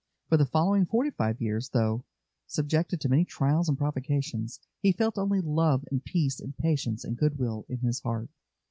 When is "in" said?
7.69-7.81